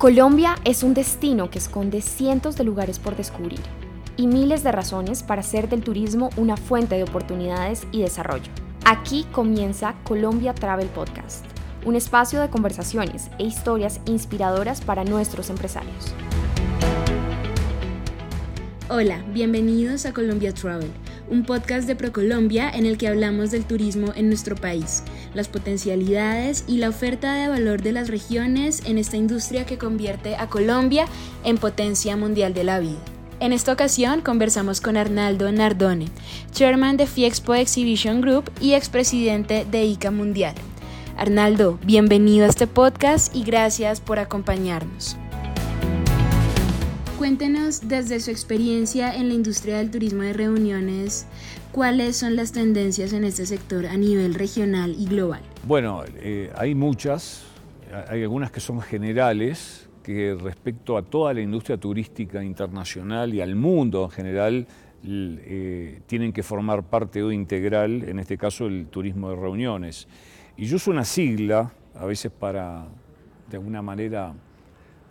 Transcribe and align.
Colombia 0.00 0.54
es 0.64 0.82
un 0.82 0.94
destino 0.94 1.50
que 1.50 1.58
esconde 1.58 2.00
cientos 2.00 2.56
de 2.56 2.64
lugares 2.64 2.98
por 2.98 3.16
descubrir 3.16 3.60
y 4.16 4.28
miles 4.28 4.62
de 4.62 4.72
razones 4.72 5.22
para 5.22 5.42
hacer 5.42 5.68
del 5.68 5.82
turismo 5.82 6.30
una 6.38 6.56
fuente 6.56 6.94
de 6.94 7.02
oportunidades 7.02 7.86
y 7.92 8.00
desarrollo. 8.00 8.50
Aquí 8.86 9.26
comienza 9.30 9.96
Colombia 10.04 10.54
Travel 10.54 10.88
Podcast, 10.88 11.44
un 11.84 11.96
espacio 11.96 12.40
de 12.40 12.48
conversaciones 12.48 13.28
e 13.38 13.44
historias 13.44 14.00
inspiradoras 14.06 14.80
para 14.80 15.04
nuestros 15.04 15.50
empresarios. 15.50 16.14
Hola, 18.88 19.22
bienvenidos 19.34 20.06
a 20.06 20.14
Colombia 20.14 20.54
Travel, 20.54 20.90
un 21.28 21.44
podcast 21.44 21.86
de 21.86 21.94
ProColombia 21.94 22.70
en 22.70 22.86
el 22.86 22.96
que 22.96 23.06
hablamos 23.06 23.50
del 23.50 23.66
turismo 23.66 24.14
en 24.16 24.28
nuestro 24.28 24.56
país 24.56 25.04
las 25.34 25.48
potencialidades 25.48 26.64
y 26.66 26.78
la 26.78 26.88
oferta 26.88 27.34
de 27.34 27.48
valor 27.48 27.82
de 27.82 27.92
las 27.92 28.08
regiones 28.08 28.82
en 28.86 28.98
esta 28.98 29.16
industria 29.16 29.66
que 29.66 29.78
convierte 29.78 30.36
a 30.36 30.48
Colombia 30.48 31.06
en 31.44 31.58
potencia 31.58 32.16
mundial 32.16 32.54
de 32.54 32.64
la 32.64 32.80
vida. 32.80 32.98
En 33.40 33.54
esta 33.54 33.72
ocasión 33.72 34.20
conversamos 34.20 34.82
con 34.82 34.98
Arnaldo 34.98 35.50
Nardone, 35.50 36.08
chairman 36.52 36.98
de 36.98 37.06
Fiexpo 37.06 37.54
Exhibition 37.54 38.20
Group 38.20 38.50
y 38.60 38.74
expresidente 38.74 39.64
de 39.70 39.84
ICA 39.84 40.10
Mundial. 40.10 40.54
Arnaldo, 41.16 41.78
bienvenido 41.84 42.44
a 42.44 42.48
este 42.48 42.66
podcast 42.66 43.34
y 43.34 43.42
gracias 43.42 44.00
por 44.00 44.18
acompañarnos. 44.18 45.16
Cuéntenos 47.18 47.88
desde 47.88 48.20
su 48.20 48.30
experiencia 48.30 49.14
en 49.14 49.28
la 49.28 49.34
industria 49.34 49.78
del 49.78 49.90
turismo 49.90 50.22
de 50.22 50.32
reuniones, 50.32 51.26
¿cuáles 51.72 52.16
son 52.16 52.36
las 52.36 52.52
tendencias 52.52 53.12
en 53.12 53.24
este 53.24 53.46
sector 53.46 53.86
a 53.86 53.96
nivel 53.96 54.34
regional 54.34 54.94
y 54.98 55.06
global? 55.06 55.40
Bueno, 55.66 56.02
eh, 56.16 56.50
hay 56.56 56.74
muchas, 56.74 57.44
hay 58.08 58.22
algunas 58.22 58.50
que 58.50 58.60
son 58.60 58.80
generales, 58.80 59.88
que 60.02 60.36
respecto 60.40 60.96
a 60.96 61.02
toda 61.02 61.34
la 61.34 61.40
industria 61.40 61.76
turística 61.76 62.42
internacional 62.42 63.34
y 63.34 63.40
al 63.40 63.54
mundo 63.54 64.04
en 64.04 64.10
general, 64.10 64.66
eh, 65.02 66.00
tienen 66.06 66.32
que 66.32 66.42
formar 66.42 66.82
parte 66.82 67.22
o 67.22 67.32
integral, 67.32 68.04
en 68.04 68.18
este 68.18 68.36
caso 68.36 68.66
el 68.66 68.86
turismo 68.86 69.30
de 69.30 69.36
reuniones. 69.36 70.08
Y 70.56 70.66
yo 70.66 70.76
uso 70.76 70.90
una 70.90 71.04
sigla, 71.04 71.72
a 71.94 72.04
veces 72.04 72.30
para, 72.32 72.86
de 73.50 73.56
alguna 73.56 73.82
manera, 73.82 74.34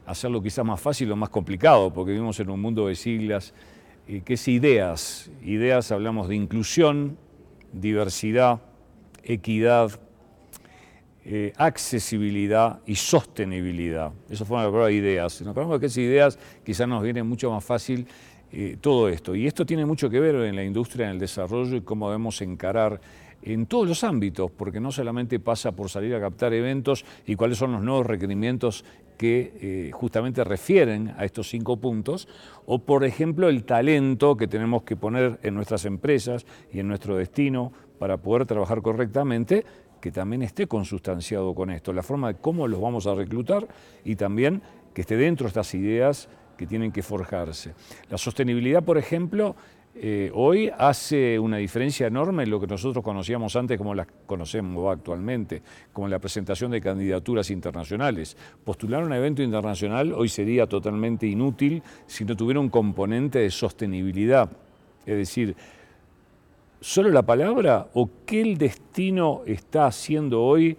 hacerlo 0.06 0.42
quizás 0.42 0.66
más 0.66 0.82
fácil 0.82 1.12
o 1.12 1.16
más 1.16 1.30
complicado, 1.30 1.92
porque 1.94 2.12
vivimos 2.12 2.40
en 2.40 2.50
un 2.50 2.60
mundo 2.60 2.88
de 2.88 2.96
siglas, 2.96 3.54
que 4.26 4.34
es 4.34 4.48
ideas. 4.48 5.30
Ideas 5.44 5.92
hablamos 5.92 6.28
de 6.28 6.36
inclusión, 6.36 7.18
diversidad, 7.72 8.60
equidad, 9.24 10.00
eh, 11.26 11.54
accesibilidad 11.58 12.80
y 12.88 12.96
sostenibilidad. 12.96 14.12
Eso 14.30 14.46
fue 14.46 14.58
una 14.58 14.66
palabra 14.66 14.92
ideas. 14.92 15.42
Nos 15.44 15.54
ponemos 15.54 15.80
que 15.80 15.86
es 15.86 15.98
ideas, 15.98 16.40
quizás 16.64 16.88
nos 16.88 17.04
viene 17.04 17.22
mucho 17.22 17.52
más 17.52 17.64
fácil 17.64 18.08
eh, 18.52 18.78
todo 18.82 19.08
esto. 19.10 19.36
Y 19.36 19.46
esto 19.46 19.64
tiene 19.64 19.86
mucho 19.86 20.10
que 20.10 20.20
ver 20.20 20.36
en 20.36 20.56
la 20.56 20.64
industria, 20.64 21.06
en 21.06 21.12
el 21.12 21.20
desarrollo 21.20 21.76
y 21.76 21.82
cómo 21.82 22.10
debemos 22.10 22.42
encarar 22.42 23.00
en 23.44 23.68
todos 23.68 23.88
los 23.88 24.04
ámbitos, 24.04 24.50
porque 24.50 24.80
no 24.80 24.92
solamente 24.92 25.40
pasa 25.40 25.72
por 25.72 25.90
salir 25.90 26.16
a 26.16 26.20
captar 26.20 26.52
eventos 26.54 27.06
y 27.28 27.36
cuáles 27.36 27.60
son 27.60 27.74
los 27.74 27.84
nuevos 27.84 28.08
requerimientos 28.08 28.84
que 29.20 29.52
eh, 29.60 29.92
justamente 29.92 30.46
refieren 30.46 31.14
a 31.18 31.26
estos 31.26 31.50
cinco 31.50 31.76
puntos, 31.76 32.30
o 32.66 32.80
por 32.80 33.04
ejemplo 33.04 33.50
el 33.50 33.66
talento 33.66 34.38
que 34.38 34.48
tenemos 34.48 34.84
que 34.84 34.96
poner 34.96 35.42
en 35.44 35.56
nuestras 35.56 35.84
empresas 35.84 36.46
y 36.72 36.80
en 36.80 36.88
nuestro 36.88 37.18
destino 37.18 37.74
para 38.00 38.16
poder 38.16 38.46
trabajar 38.46 38.82
correctamente, 38.82 39.66
que 40.00 40.14
también 40.14 40.42
esté 40.42 40.68
consustanciado 40.68 41.54
con 41.54 41.70
esto, 41.70 41.92
la 41.92 42.02
forma 42.02 42.30
de 42.30 42.40
cómo 42.40 42.66
los 42.70 42.80
vamos 42.80 43.08
a 43.08 43.14
reclutar 43.14 43.68
y 44.06 44.16
también 44.16 44.62
que 44.94 45.02
esté 45.02 45.18
dentro 45.18 45.44
de 45.44 45.50
estas 45.50 45.74
ideas 45.74 46.30
que 46.56 46.66
tienen 46.66 46.94
que 46.94 47.04
forjarse. 47.04 47.74
La 48.10 48.18
sostenibilidad, 48.18 48.84
por 48.84 48.98
ejemplo, 48.98 49.58
eh, 49.96 50.32
hoy 50.34 50.72
hace 50.78 51.40
una 51.40 51.58
diferencia 51.58 52.08
enorme 52.08 52.44
en 52.44 52.52
lo 52.52 52.60
que 52.60 52.68
nosotros 52.68 53.04
conocíamos 53.04 53.56
antes 53.56 53.78
como 53.78 53.96
las 53.96 54.08
conocemos 54.26 54.92
actualmente, 54.92 55.62
como 55.92 56.08
la 56.08 56.20
presentación 56.20 56.72
de 56.72 56.80
candidaturas 56.80 57.50
internacionales. 57.50 58.38
Postular 58.64 59.04
un 59.04 59.14
evento 59.14 59.42
internacional 59.42 60.14
hoy 60.14 60.30
sería 60.30 60.68
totalmente 60.68 61.26
inútil 61.26 61.82
si 62.06 62.24
no 62.24 62.38
tuviera 62.38 62.60
un 62.60 62.70
componente 62.70 63.40
de 63.40 63.50
sostenibilidad. 63.50 64.50
Es 65.06 65.18
decir, 65.18 65.56
solo 66.80 67.10
la 67.10 67.24
palabra 67.24 67.88
o 67.94 68.10
qué 68.26 68.42
el 68.42 68.58
destino 68.58 69.42
está 69.48 69.88
haciendo 69.88 70.44
hoy 70.44 70.78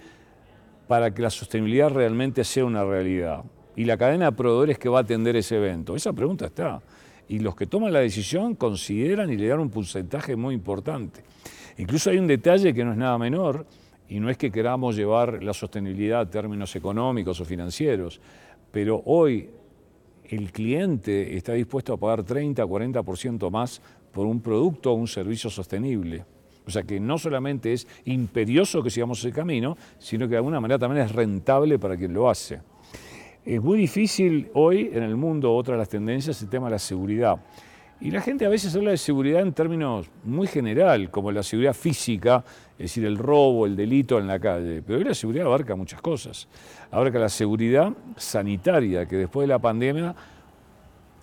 para 0.86 1.12
que 1.12 1.20
la 1.20 1.30
sostenibilidad 1.30 1.90
realmente 1.90 2.44
sea 2.44 2.64
una 2.64 2.84
realidad. 2.84 3.44
Y 3.76 3.84
la 3.84 3.96
cadena 3.96 4.26
de 4.26 4.32
proveedores 4.32 4.78
que 4.78 4.88
va 4.88 4.98
a 4.98 5.02
atender 5.02 5.36
ese 5.36 5.56
evento. 5.56 5.96
Esa 5.96 6.12
pregunta 6.12 6.46
está 6.46 6.80
y 7.30 7.38
los 7.38 7.54
que 7.54 7.66
toman 7.66 7.92
la 7.92 8.00
decisión 8.00 8.56
consideran 8.56 9.32
y 9.32 9.36
le 9.36 9.46
dan 9.46 9.60
un 9.60 9.70
porcentaje 9.70 10.34
muy 10.34 10.52
importante. 10.52 11.22
Incluso 11.78 12.10
hay 12.10 12.18
un 12.18 12.26
detalle 12.26 12.74
que 12.74 12.84
no 12.84 12.90
es 12.90 12.98
nada 12.98 13.16
menor, 13.18 13.64
y 14.08 14.18
no 14.18 14.28
es 14.28 14.36
que 14.36 14.50
queramos 14.50 14.96
llevar 14.96 15.40
la 15.40 15.54
sostenibilidad 15.54 16.22
a 16.22 16.28
términos 16.28 16.74
económicos 16.74 17.40
o 17.40 17.44
financieros, 17.44 18.20
pero 18.72 19.00
hoy 19.06 19.48
el 20.24 20.50
cliente 20.50 21.36
está 21.36 21.52
dispuesto 21.52 21.92
a 21.92 21.96
pagar 21.96 22.24
30, 22.24 22.64
40% 22.66 23.48
más 23.48 23.80
por 24.10 24.26
un 24.26 24.40
producto 24.40 24.90
o 24.90 24.94
un 24.94 25.06
servicio 25.06 25.48
sostenible. 25.48 26.24
O 26.66 26.70
sea 26.72 26.82
que 26.82 26.98
no 26.98 27.16
solamente 27.16 27.72
es 27.72 27.86
imperioso 28.06 28.82
que 28.82 28.90
sigamos 28.90 29.20
ese 29.20 29.32
camino, 29.32 29.76
sino 30.00 30.26
que 30.26 30.32
de 30.32 30.38
alguna 30.38 30.60
manera 30.60 30.80
también 30.80 31.06
es 31.06 31.12
rentable 31.12 31.78
para 31.78 31.96
quien 31.96 32.12
lo 32.12 32.28
hace. 32.28 32.60
Es 33.50 33.60
muy 33.60 33.78
difícil 33.78 34.48
hoy 34.54 34.92
en 34.94 35.02
el 35.02 35.16
mundo, 35.16 35.52
otra 35.52 35.74
de 35.74 35.78
las 35.78 35.88
tendencias, 35.88 36.40
el 36.40 36.48
tema 36.48 36.68
de 36.68 36.70
la 36.70 36.78
seguridad. 36.78 37.36
Y 38.00 38.12
la 38.12 38.20
gente 38.20 38.46
a 38.46 38.48
veces 38.48 38.76
habla 38.76 38.92
de 38.92 38.96
seguridad 38.96 39.42
en 39.42 39.52
términos 39.52 40.08
muy 40.22 40.46
general, 40.46 41.10
como 41.10 41.32
la 41.32 41.42
seguridad 41.42 41.74
física, 41.74 42.44
es 42.78 42.84
decir, 42.84 43.04
el 43.04 43.18
robo, 43.18 43.66
el 43.66 43.74
delito 43.74 44.20
en 44.20 44.28
la 44.28 44.38
calle. 44.38 44.82
Pero 44.82 45.00
hoy 45.00 45.04
la 45.04 45.14
seguridad 45.14 45.46
abarca 45.46 45.74
muchas 45.74 46.00
cosas. 46.00 46.46
Abarca 46.92 47.18
la 47.18 47.28
seguridad 47.28 47.92
sanitaria, 48.16 49.06
que 49.06 49.16
después 49.16 49.48
de 49.48 49.52
la 49.52 49.58
pandemia 49.58 50.14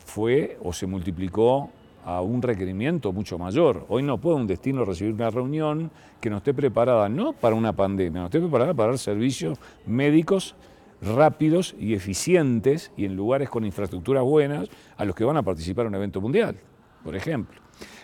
fue 0.05 0.57
o 0.61 0.73
se 0.73 0.85
multiplicó 0.85 1.69
a 2.03 2.19
un 2.19 2.41
requerimiento 2.41 3.13
mucho 3.13 3.37
mayor. 3.37 3.85
Hoy 3.87 4.03
no 4.03 4.17
puede 4.17 4.35
un 4.35 4.47
destino 4.47 4.83
recibir 4.83 5.13
una 5.13 5.29
reunión 5.29 5.89
que 6.19 6.29
no 6.29 6.37
esté 6.39 6.53
preparada 6.53 7.07
no 7.07 7.31
para 7.31 7.55
una 7.55 7.71
pandemia, 7.71 8.19
no 8.19 8.25
esté 8.25 8.41
preparada 8.41 8.73
para 8.73 8.89
dar 8.89 8.97
servicios 8.97 9.57
médicos 9.85 10.57
rápidos 11.01 11.75
y 11.79 11.93
eficientes 11.93 12.91
y 12.97 13.05
en 13.05 13.15
lugares 13.15 13.49
con 13.49 13.65
infraestructuras 13.65 14.23
buenas 14.23 14.69
a 14.95 15.05
los 15.05 15.15
que 15.15 15.23
van 15.23 15.37
a 15.37 15.43
participar 15.43 15.85
en 15.85 15.89
un 15.89 15.95
evento 15.95 16.21
mundial, 16.21 16.55
por 17.03 17.15
ejemplo. 17.15 17.61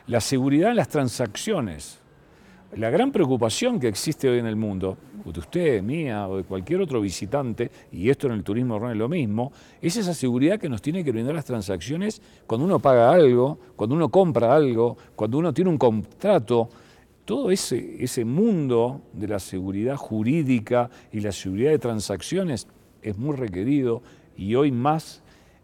La 0.07 0.21
seguridad 0.21 0.71
en 0.71 0.77
las 0.77 0.89
transacciones. 0.89 1.99
La 2.75 2.89
gran 2.89 3.11
preocupación 3.11 3.79
que 3.79 3.87
existe 3.87 4.27
hoy 4.27 4.39
en 4.39 4.47
el 4.47 4.55
mundo, 4.55 4.97
de 5.23 5.39
usted, 5.39 5.83
mía 5.83 6.27
o 6.27 6.37
de 6.37 6.43
cualquier 6.43 6.81
otro 6.81 7.01
visitante, 7.01 7.69
y 7.91 8.09
esto 8.09 8.25
en 8.25 8.33
el 8.33 8.43
turismo 8.43 8.89
es 8.89 8.97
lo 8.97 9.07
mismo, 9.07 9.51
es 9.79 9.95
esa 9.95 10.13
seguridad 10.13 10.59
que 10.59 10.69
nos 10.69 10.81
tiene 10.81 11.03
que 11.03 11.11
brindar 11.11 11.35
las 11.35 11.45
transacciones 11.45 12.19
cuando 12.47 12.65
uno 12.65 12.79
paga 12.79 13.11
algo, 13.11 13.59
cuando 13.75 13.95
uno 13.95 14.09
compra 14.09 14.55
algo, 14.55 14.97
cuando 15.15 15.37
uno 15.37 15.53
tiene 15.53 15.69
un 15.69 15.77
contrato, 15.77 16.67
todo 17.25 17.51
ese, 17.51 18.03
ese 18.03 18.25
mundo 18.25 19.01
de 19.13 19.27
la 19.27 19.39
seguridad 19.39 19.95
jurídica 19.95 20.89
y 21.11 21.19
la 21.19 21.31
seguridad 21.31 21.69
de 21.71 21.79
transacciones 21.79 22.67
es 23.03 23.17
muy 23.17 23.35
requerido 23.35 24.01
y 24.37 24.55
hoy 24.55 24.71
más 24.71 25.21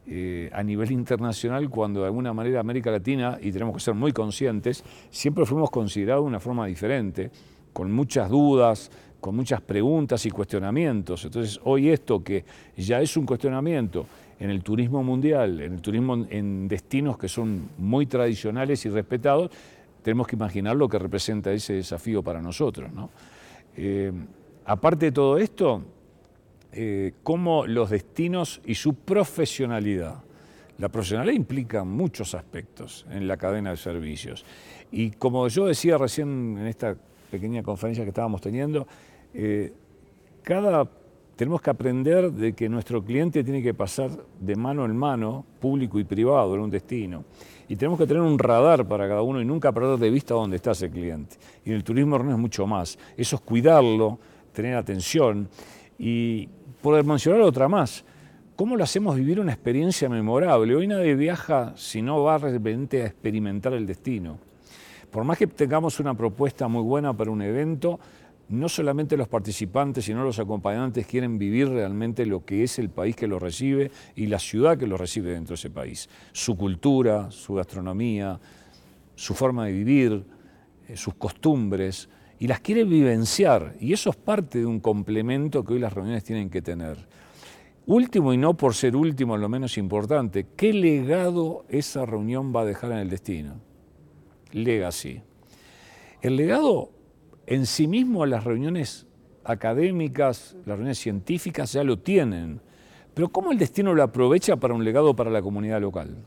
eh, 0.07 0.50
a 0.53 0.63
nivel 0.63 0.91
internacional 0.91 1.69
cuando 1.69 2.01
de 2.01 2.07
alguna 2.07 2.33
manera 2.33 2.59
América 2.59 2.89
Latina, 2.89 3.38
y 3.41 3.51
tenemos 3.51 3.75
que 3.75 3.79
ser 3.79 3.94
muy 3.94 4.11
conscientes, 4.11 4.83
siempre 5.11 5.45
fuimos 5.45 5.69
considerados 5.69 6.23
de 6.23 6.29
una 6.29 6.39
forma 6.39 6.66
diferente, 6.66 7.29
con 7.73 7.91
muchas 7.91 8.29
dudas, 8.29 8.89
con 9.19 9.35
muchas 9.35 9.61
preguntas 9.61 10.25
y 10.25 10.31
cuestionamientos. 10.31 11.25
Entonces 11.25 11.59
hoy 11.63 11.89
esto 11.89 12.23
que 12.23 12.44
ya 12.75 13.01
es 13.01 13.16
un 13.17 13.25
cuestionamiento 13.25 14.07
en 14.39 14.50
el 14.50 14.63
turismo 14.63 15.03
mundial, 15.03 15.62
en 15.62 15.74
el 15.74 15.81
turismo 15.81 16.25
en 16.30 16.68
destinos 16.68 17.18
que 17.18 17.27
son 17.27 17.69
muy 17.77 18.06
tradicionales 18.06 18.85
y 18.85 18.89
respetados, 18.89 19.51
tenemos 20.01 20.27
que 20.27 20.35
imaginar 20.35 20.75
lo 20.75 20.88
que 20.88 20.97
representa 20.97 21.51
ese 21.51 21.74
desafío 21.74 22.24
para 22.24 22.42
nosotros. 22.42 22.89
Eh, 23.75 24.12
aparte 24.65 25.07
de 25.07 25.12
todo 25.12 25.38
esto, 25.38 25.83
eh, 26.71 27.13
cómo 27.24 27.66
los 27.66 27.89
destinos 27.89 28.62
y 28.66 28.75
su 28.75 28.94
profesionalidad. 28.94 30.24
La 30.77 30.89
profesionalidad 30.89 31.36
implica 31.36 31.83
muchos 31.83 32.36
aspectos 32.36 33.06
en 33.10 33.27
la 33.27 33.38
cadena 33.38 33.71
de 33.71 33.77
servicios. 33.77 34.45
Y 34.92 35.12
como 35.12 35.48
yo 35.48 35.66
decía 35.66 35.98
recién 35.98 36.57
en 36.57 36.68
esta 36.68 36.95
pequeña 37.31 37.63
conferencia 37.63 38.04
que 38.04 38.10
estábamos 38.10 38.39
teniendo, 38.39 38.88
eh, 39.33 39.74
cada, 40.44 40.89
tenemos 41.36 41.62
que 41.62 41.69
aprender 41.69 42.31
de 42.31 42.54
que 42.54 42.69
nuestro 42.69 43.04
cliente 43.04 43.44
tiene 43.44 43.62
que 43.62 43.74
pasar 43.74 44.12
de 44.39 44.56
mano 44.56 44.86
en 44.86 44.95
mano, 44.95 45.45
público 45.60 46.00
y 46.00 46.04
privado, 46.04 46.56
en 46.56 46.62
un 46.62 46.69
destino. 46.69 47.25
Y 47.68 47.75
tenemos 47.75 48.00
que 48.00 48.07
tener 48.07 48.21
un 48.21 48.39
radar 48.39 48.88
para 48.88 49.07
cada 49.07 49.21
uno 49.21 49.42
y 49.42 49.45
nunca 49.45 49.71
perder 49.71 49.98
de 50.00 50.10
vista 50.10 50.33
dónde 50.33 50.56
está 50.56 50.71
ese 50.71 50.89
cliente. 50.89 51.36
Y 51.66 51.69
en 51.69 51.75
el 51.75 51.83
turismo 51.83 52.18
no 52.19 52.31
es 52.31 52.38
mucho 52.38 52.66
más. 52.66 52.98
Eso 53.16 53.36
es 53.36 53.42
cuidarlo, 53.42 54.18
tener 54.54 54.75
atención. 54.75 55.50
Y 56.00 56.48
por 56.81 57.04
mencionar 57.04 57.42
otra 57.42 57.68
más, 57.68 58.04
¿Cómo 58.60 58.75
lo 58.75 58.84
hacemos 58.84 59.16
vivir 59.16 59.40
una 59.40 59.54
experiencia 59.54 60.10
memorable? 60.10 60.75
Hoy 60.75 60.86
nadie 60.86 61.16
viaja 61.16 61.72
si 61.78 62.01
no 62.01 62.24
va 62.24 62.38
repente 62.38 63.04
a 63.04 63.06
experimentar 63.06 63.72
el 63.72 63.86
destino. 63.86 64.38
Por 65.10 65.24
más 65.24 65.38
que 65.38 65.48
tengamos 65.48 66.01
una 66.01 66.13
propuesta 66.13 66.68
muy 66.68 66.84
buena 66.84 67.16
para 67.16 67.31
un 67.31 67.42
evento, 67.42 68.01
no 68.50 68.68
solamente 68.68 69.16
los 69.16 69.30
participantes, 69.30 70.04
sino 70.04 70.25
los 70.25 70.40
acompañantes 70.40 71.07
quieren 71.07 71.38
vivir 71.38 71.69
realmente 71.69 72.25
lo 72.25 72.44
que 72.44 72.63
es 72.63 72.80
el 72.80 72.90
país 72.90 73.16
que 73.16 73.28
lo 73.28 73.40
recibe 73.40 73.92
y 74.18 74.25
la 74.28 74.40
ciudad 74.40 74.78
que 74.78 74.88
lo 74.88 74.98
recibe 74.98 75.31
dentro 75.31 75.54
de 75.54 75.60
ese 75.60 75.69
país. 75.69 76.10
Su 76.34 76.57
cultura, 76.57 77.31
su 77.31 77.54
gastronomía, 77.54 78.38
su 79.16 79.36
forma 79.36 79.68
de 79.68 79.72
vivir, 79.72 80.25
eh, 80.90 80.98
sus 80.98 81.13
costumbres, 81.13 82.10
y 82.39 82.47
las 82.47 82.62
quiere 82.62 82.86
vivenciar. 82.86 83.75
Y 83.80 83.94
eso 83.94 84.09
es 84.09 84.15
parte 84.15 84.59
de 84.59 84.65
un 84.65 84.80
complemento 84.80 85.63
que 85.63 85.74
hoy 85.74 85.80
las 85.80 85.94
reuniones 85.94 86.24
tienen 86.24 86.50
que 86.50 86.62
tener. 86.62 87.07
Último 87.86 88.33
y 88.33 88.38
no 88.38 88.56
por 88.56 88.74
ser 88.74 88.95
último, 88.95 89.36
lo 89.36 89.50
menos 89.50 89.77
importante, 89.77 90.47
¿qué 90.56 90.74
legado 90.74 91.65
esa 91.69 92.06
reunión 92.06 92.56
va 92.56 92.62
a 92.62 92.65
dejar 92.65 92.91
en 92.91 93.00
el 93.00 93.09
destino? 93.09 93.56
Legacy. 94.51 95.21
El 96.21 96.36
legado 96.36 96.91
en 97.45 97.65
sí 97.65 97.88
mismo 97.88 98.25
las 98.25 98.44
reuniones 98.44 99.07
académicas, 99.44 100.56
las 100.59 100.77
reuniones 100.77 101.00
científicas 101.00 101.74
ya 101.74 101.83
lo 101.83 102.00
tienen, 102.00 102.62
pero 103.13 103.30
¿cómo 103.30 103.51
el 103.51 103.57
destino 103.57 103.94
lo 103.95 104.03
aprovecha 104.03 104.56
para 104.57 104.74
un 104.74 104.85
legado 104.85 105.15
para 105.15 105.31
la 105.31 105.42
comunidad 105.42 105.81
local? 105.81 106.25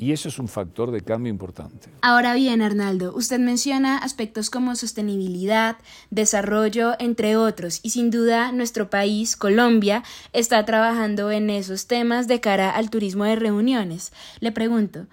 Y 0.00 0.12
eso 0.12 0.28
es 0.28 0.38
un 0.38 0.48
factor 0.48 0.90
de 0.90 1.02
cambio 1.02 1.30
importante. 1.30 1.88
Ahora 2.00 2.34
bien, 2.34 2.62
Arnaldo, 2.62 3.14
usted 3.14 3.38
menciona 3.38 3.98
aspectos 3.98 4.48
como 4.48 4.74
sostenibilidad, 4.74 5.76
desarrollo, 6.10 6.94
entre 6.98 7.36
otros, 7.36 7.80
y 7.82 7.90
sin 7.90 8.10
duda 8.10 8.50
nuestro 8.50 8.88
país, 8.88 9.36
Colombia, 9.36 10.02
está 10.32 10.64
trabajando 10.64 11.30
en 11.30 11.50
esos 11.50 11.86
temas 11.86 12.28
de 12.28 12.40
cara 12.40 12.70
al 12.70 12.88
turismo 12.88 13.24
de 13.24 13.36
reuniones. 13.36 14.12
Le 14.40 14.52
pregunto, 14.52 15.06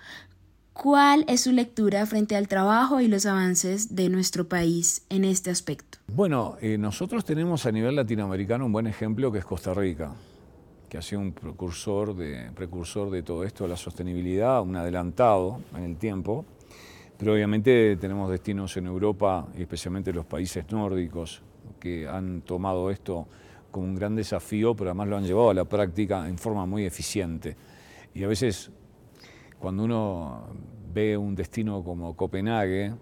¿Cuál 0.72 1.25
es 1.28 1.42
su 1.42 1.51
lectura 1.54 2.06
frente 2.06 2.36
al 2.36 2.48
trabajo 2.48 3.01
y 3.01 3.07
los 3.07 3.25
avances 3.25 3.95
de 3.95 4.10
nuestro 4.10 4.48
país 4.48 5.01
en 5.10 5.25
este 5.25 5.50
aspecto? 5.50 5.98
Bueno, 6.06 6.56
eh, 6.62 6.78
nosotros 6.78 7.25
tenemos 7.25 7.66
a 7.66 7.72
nivel 7.72 7.95
latinoamericano 7.95 8.68
un 8.68 8.72
buen 8.72 8.86
ejemplo 8.86 9.31
que 9.31 9.39
es 9.39 9.45
Costa 9.45 9.74
Rica, 9.74 10.12
que 10.89 10.98
ha 10.98 11.01
sido 11.01 11.22
un 11.22 11.34
precursor 11.34 12.16
de, 12.16 12.51
precursor 12.56 13.10
de 13.10 13.24
todo 13.24 13.44
esto, 13.44 13.68
la 13.68 13.78
sostenibilidad, 13.78 14.62
un 14.62 14.75
adelantado 14.75 15.62
en 15.75 15.84
el 15.84 15.98
tiempo. 15.98 16.45
Pero 17.18 17.34
obviamente 17.34 17.98
tenemos 17.98 18.30
destinos 18.30 18.78
en 18.78 18.86
Europa, 18.88 19.48
y 19.57 19.62
especialmente 19.62 20.13
los 20.13 20.25
países 20.25 20.72
nórdicos, 20.72 21.42
que 21.80 22.07
han 22.07 22.42
tomado 22.42 22.89
esto 22.89 23.28
como 23.72 23.88
un 23.88 23.95
gran 23.95 24.16
desafío, 24.16 24.75
pero 24.75 24.92
además 24.92 25.07
lo 25.07 25.18
han 25.18 25.25
llevado 25.25 25.50
a 25.50 25.54
la 25.54 25.66
práctica 25.66 26.28
en 26.28 26.38
forma 26.38 26.66
muy 26.66 26.86
eficiente. 26.86 27.56
Y 28.13 28.24
a 28.24 28.28
veces 28.28 28.72
cuando 29.60 29.84
uno 29.84 30.48
ve 30.94 31.18
un 31.18 31.36
destino 31.36 31.84
como 31.84 32.16
Copenhague, 32.16 32.94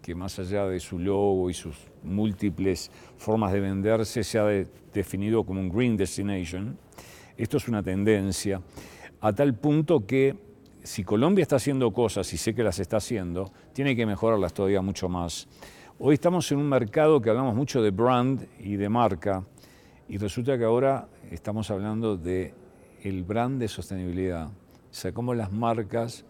que 0.00 0.14
más 0.14 0.38
allá 0.38 0.66
de 0.66 0.80
su 0.80 0.98
logo 0.98 1.50
y 1.50 1.54
sus 1.54 1.76
múltiples 2.02 2.90
formas 3.16 3.52
de 3.52 3.60
venderse, 3.60 4.24
se 4.24 4.38
ha 4.38 4.46
definido 4.94 5.44
como 5.44 5.60
un 5.60 5.68
green 5.68 5.96
destination, 5.96 6.78
esto 7.38 7.56
es 7.56 7.68
una 7.68 7.82
tendencia, 7.82 8.60
a 9.20 9.32
tal 9.32 9.54
punto 9.54 10.04
que 10.04 10.36
si 10.82 11.04
Colombia 11.04 11.42
está 11.42 11.56
haciendo 11.56 11.92
cosas, 11.92 12.32
y 12.32 12.36
sé 12.36 12.54
que 12.54 12.62
las 12.62 12.78
está 12.80 12.96
haciendo, 12.96 13.52
tiene 13.72 13.94
que 13.94 14.06
mejorarlas 14.06 14.52
todavía 14.52 14.82
mucho 14.82 15.08
más. 15.08 15.48
Hoy 15.98 16.14
estamos 16.14 16.50
en 16.50 16.58
un 16.58 16.68
mercado 16.68 17.20
que 17.20 17.30
hablamos 17.30 17.54
mucho 17.54 17.80
de 17.80 17.90
brand 17.90 18.46
y 18.58 18.76
de 18.76 18.88
marca, 18.88 19.44
y 20.08 20.16
resulta 20.16 20.58
que 20.58 20.64
ahora 20.64 21.08
estamos 21.30 21.70
hablando 21.70 22.16
de 22.16 22.54
el 23.02 23.22
brand 23.22 23.60
de 23.60 23.68
sostenibilidad. 23.68 24.48
O 24.48 24.52
sea, 24.90 25.12
cómo 25.12 25.34
las 25.34 25.52
marcas 25.52 26.24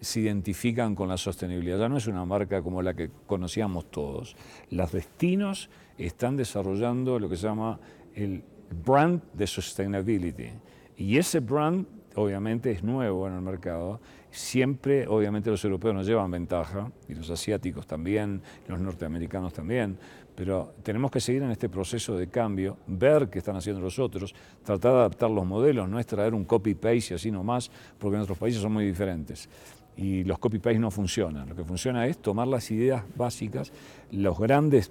se 0.00 0.20
identifican 0.20 0.94
con 0.94 1.08
la 1.08 1.18
sostenibilidad. 1.18 1.78
Ya 1.78 1.88
no 1.88 1.98
es 1.98 2.06
una 2.06 2.24
marca 2.24 2.62
como 2.62 2.80
la 2.82 2.94
que 2.94 3.10
conocíamos 3.26 3.90
todos. 3.90 4.34
Los 4.70 4.92
destinos 4.92 5.68
están 5.98 6.36
desarrollando 6.36 7.18
lo 7.18 7.28
que 7.28 7.36
se 7.36 7.46
llama 7.46 7.78
el 8.14 8.42
brand 8.70 9.22
de 9.32 9.46
sustainability. 9.46 10.50
Y 10.96 11.16
ese 11.16 11.40
brand 11.40 11.86
obviamente 12.14 12.70
es 12.70 12.82
nuevo 12.82 13.26
en 13.26 13.34
el 13.34 13.40
mercado. 13.40 14.00
Siempre, 14.30 15.06
obviamente, 15.06 15.50
los 15.50 15.64
europeos 15.64 15.94
nos 15.94 16.06
llevan 16.06 16.30
ventaja, 16.30 16.90
y 17.08 17.14
los 17.14 17.30
asiáticos 17.30 17.86
también, 17.86 18.42
los 18.68 18.80
norteamericanos 18.80 19.52
también, 19.52 19.98
pero 20.34 20.74
tenemos 20.82 21.10
que 21.10 21.20
seguir 21.20 21.42
en 21.42 21.50
este 21.50 21.68
proceso 21.68 22.16
de 22.16 22.28
cambio, 22.28 22.78
ver 22.86 23.28
qué 23.28 23.38
están 23.40 23.56
haciendo 23.56 23.80
los 23.80 23.98
otros, 23.98 24.34
tratar 24.64 24.92
de 24.92 24.98
adaptar 24.98 25.30
los 25.30 25.44
modelos, 25.44 25.88
no 25.88 25.98
es 25.98 26.06
traer 26.06 26.34
un 26.34 26.44
copy-paste 26.44 27.14
así 27.14 27.30
nomás, 27.30 27.70
porque 27.98 28.16
nuestros 28.16 28.38
países 28.38 28.62
son 28.62 28.72
muy 28.72 28.86
diferentes. 28.86 29.48
Y 29.96 30.24
los 30.24 30.38
copy-paste 30.38 30.78
no 30.78 30.90
funcionan. 30.90 31.48
Lo 31.48 31.54
que 31.54 31.64
funciona 31.64 32.06
es 32.06 32.18
tomar 32.18 32.46
las 32.46 32.70
ideas 32.70 33.04
básicas, 33.16 33.72
los 34.12 34.38
grandes 34.38 34.90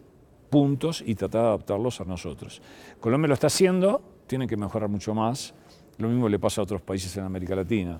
puntos 0.49 1.03
y 1.05 1.15
tratar 1.15 1.41
de 1.41 1.47
adaptarlos 1.47 2.01
a 2.01 2.05
nosotros. 2.05 2.61
Colombia 2.99 3.27
lo 3.27 3.33
está 3.33 3.47
haciendo, 3.47 4.01
tiene 4.27 4.47
que 4.47 4.57
mejorar 4.57 4.89
mucho 4.89 5.13
más 5.13 5.53
lo 5.99 6.07
mismo 6.07 6.29
le 6.29 6.39
pasa 6.39 6.61
a 6.61 6.63
otros 6.63 6.81
países 6.81 7.15
en 7.17 7.25
América 7.25 7.55
Latina. 7.55 7.99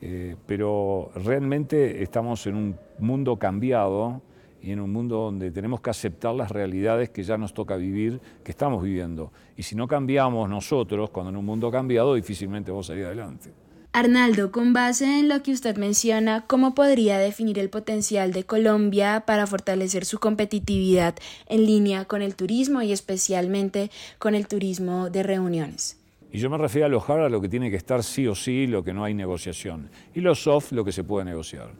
Eh, 0.00 0.36
pero 0.46 1.10
realmente 1.16 2.02
estamos 2.02 2.46
en 2.46 2.54
un 2.54 2.76
mundo 3.00 3.36
cambiado 3.36 4.22
y 4.62 4.70
en 4.70 4.80
un 4.80 4.92
mundo 4.92 5.16
donde 5.16 5.50
tenemos 5.50 5.80
que 5.80 5.90
aceptar 5.90 6.34
las 6.34 6.50
realidades 6.50 7.10
que 7.10 7.22
ya 7.22 7.36
nos 7.36 7.52
toca 7.52 7.76
vivir, 7.76 8.20
que 8.42 8.52
estamos 8.52 8.82
viviendo. 8.82 9.32
Y 9.56 9.64
si 9.64 9.74
no 9.74 9.88
cambiamos 9.88 10.48
nosotros, 10.48 11.10
cuando 11.10 11.30
en 11.30 11.36
un 11.36 11.44
mundo 11.44 11.70
cambiado, 11.70 12.14
difícilmente 12.14 12.70
vamos 12.70 12.88
a 12.88 12.92
salir 12.92 13.06
adelante. 13.06 13.63
Arnaldo, 13.96 14.50
con 14.50 14.72
base 14.72 15.20
en 15.20 15.28
lo 15.28 15.44
que 15.44 15.52
usted 15.52 15.76
menciona, 15.76 16.42
¿cómo 16.48 16.74
podría 16.74 17.16
definir 17.16 17.60
el 17.60 17.70
potencial 17.70 18.32
de 18.32 18.42
Colombia 18.42 19.22
para 19.24 19.46
fortalecer 19.46 20.04
su 20.04 20.18
competitividad 20.18 21.14
en 21.46 21.64
línea 21.64 22.04
con 22.04 22.20
el 22.20 22.34
turismo 22.34 22.82
y 22.82 22.90
especialmente 22.90 23.92
con 24.18 24.34
el 24.34 24.48
turismo 24.48 25.10
de 25.10 25.22
reuniones? 25.22 25.96
Y 26.32 26.40
yo 26.40 26.50
me 26.50 26.58
refiero 26.58 26.86
a 26.86 26.88
lo 26.88 27.04
hard, 27.06 27.26
a 27.26 27.28
lo 27.28 27.40
que 27.40 27.48
tiene 27.48 27.70
que 27.70 27.76
estar 27.76 28.02
sí 28.02 28.26
o 28.26 28.34
sí, 28.34 28.66
lo 28.66 28.82
que 28.82 28.92
no 28.92 29.04
hay 29.04 29.14
negociación. 29.14 29.88
Y 30.12 30.22
lo 30.22 30.34
soft, 30.34 30.72
lo 30.72 30.84
que 30.84 30.90
se 30.90 31.04
puede 31.04 31.26
negociar. 31.26 31.70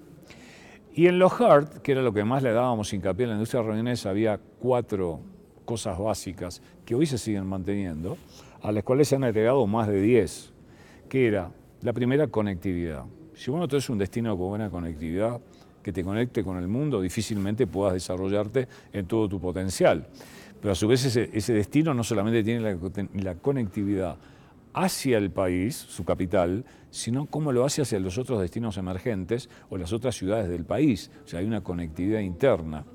Y 0.94 1.08
en 1.08 1.18
lo 1.18 1.26
hard, 1.26 1.82
que 1.82 1.90
era 1.90 2.02
lo 2.02 2.14
que 2.14 2.22
más 2.22 2.44
le 2.44 2.52
dábamos 2.52 2.92
hincapié 2.92 3.24
en 3.24 3.30
la 3.30 3.34
industria 3.34 3.62
de 3.62 3.66
reuniones, 3.66 4.06
había 4.06 4.38
cuatro 4.60 5.18
cosas 5.64 5.98
básicas 5.98 6.62
que 6.84 6.94
hoy 6.94 7.06
se 7.06 7.18
siguen 7.18 7.44
manteniendo, 7.44 8.16
a 8.62 8.70
las 8.70 8.84
cuales 8.84 9.08
se 9.08 9.16
han 9.16 9.24
agregado 9.24 9.66
más 9.66 9.88
de 9.88 10.00
diez, 10.00 10.52
que 11.08 11.26
era 11.26 11.50
la 11.84 11.92
primera, 11.92 12.26
conectividad. 12.28 13.04
Si 13.34 13.50
vos 13.50 13.60
no 13.60 13.68
tenés 13.68 13.90
un 13.90 13.98
destino 13.98 14.36
con 14.38 14.48
buena 14.48 14.70
conectividad, 14.70 15.38
que 15.82 15.92
te 15.92 16.02
conecte 16.02 16.42
con 16.42 16.56
el 16.56 16.66
mundo, 16.66 17.02
difícilmente 17.02 17.66
puedas 17.66 17.92
desarrollarte 17.92 18.66
en 18.90 19.06
todo 19.06 19.28
tu 19.28 19.38
potencial. 19.38 20.08
Pero 20.62 20.72
a 20.72 20.74
su 20.74 20.88
vez 20.88 21.04
ese, 21.04 21.52
destino 21.52 21.92
no 21.92 22.02
solamente 22.02 22.42
tiene 22.42 22.60
la, 22.62 22.78
la 23.22 23.34
conectividad 23.34 24.16
hacia 24.72 25.18
el 25.18 25.30
país, 25.30 25.76
su 25.76 26.06
capital, 26.06 26.64
sino 26.88 27.26
cómo 27.26 27.52
lo 27.52 27.66
hace 27.66 27.82
hacia 27.82 28.00
los 28.00 28.16
otros 28.16 28.40
destinos 28.40 28.78
emergentes 28.78 29.50
o 29.68 29.76
las 29.76 29.92
otras 29.92 30.16
ciudades 30.16 30.48
del 30.48 30.64
país. 30.64 31.10
O 31.26 31.28
sea, 31.28 31.40
hay 31.40 31.46
una 31.46 31.62
conectividad 31.62 32.20
interna. 32.20 32.86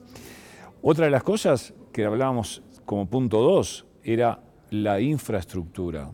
Otra 0.81 1.05
de 1.05 1.11
las 1.11 1.21
cosas 1.21 1.75
que 1.93 2.05
hablábamos 2.05 2.63
como 2.85 3.07
punto 3.07 3.39
dos 3.39 3.85
era 4.03 4.41
la 4.71 4.99
infraestructura. 4.99 6.09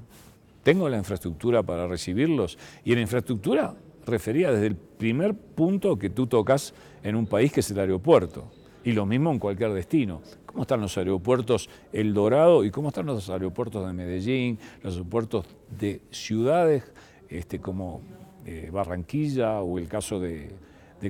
Tengo 0.66 0.90
la 0.90 0.98
infraestructura 0.98 1.62
para 1.62 1.86
recibirlos 1.86 2.58
y 2.84 2.92
en 2.92 2.98
infraestructura 2.98 3.76
refería 4.04 4.52
desde 4.52 4.66
el 4.66 4.76
primer 4.76 5.36
punto 5.36 5.96
que 5.96 6.10
tú 6.10 6.26
tocas 6.26 6.74
en 7.04 7.16
un 7.16 7.28
país 7.28 7.52
que 7.52 7.60
es 7.60 7.70
el 7.70 7.78
aeropuerto. 7.78 8.52
Y 8.84 8.94
lo 8.94 9.06
mismo 9.06 9.30
en 9.30 9.38
cualquier 9.38 9.74
destino. 9.74 10.24
¿Cómo 10.48 10.64
están 10.64 10.82
los 10.82 10.98
aeropuertos 10.98 11.70
El 11.94 12.16
Dorado 12.16 12.64
y 12.64 12.72
cómo 12.72 12.88
están 12.88 13.06
los 13.06 13.30
aeropuertos 13.30 13.86
de 13.86 13.94
Medellín, 13.94 14.58
los 14.82 14.96
aeropuertos 14.96 15.46
de 15.70 16.02
ciudades 16.10 16.84
este, 17.30 17.60
como 17.60 18.02
eh, 18.44 18.72
Barranquilla 18.74 19.62
o 19.62 19.78
el 19.78 19.88
caso 19.88 20.20
de 20.20 20.50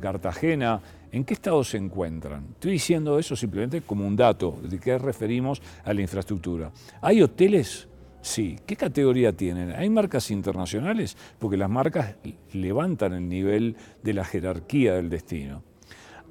Cartagena? 0.02 0.82
¿En 1.14 1.24
qué 1.24 1.34
estado 1.34 1.64
se 1.64 1.78
encuentran? 1.78 2.46
Estoy 2.56 2.74
diciendo 2.74 3.18
eso 3.18 3.38
simplemente 3.38 3.80
como 3.80 4.06
un 4.06 4.18
dato 4.18 4.60
de 4.62 4.78
qué 4.82 4.98
referimos 4.98 5.62
a 5.86 5.94
la 5.94 6.02
infraestructura. 6.02 6.74
¿Hay 7.00 7.22
hoteles? 7.22 7.88
Sí. 8.26 8.58
¿Qué 8.66 8.76
categoría 8.76 9.34
tienen? 9.34 9.72
¿Hay 9.74 9.88
marcas 9.88 10.32
internacionales? 10.32 11.16
Porque 11.38 11.58
las 11.58 11.70
marcas 11.70 12.16
levantan 12.54 13.14
el 13.14 13.30
nivel 13.30 13.76
de 14.02 14.14
la 14.16 14.26
jerarquía 14.26 14.96
del 14.96 15.12
destino. 15.12 15.62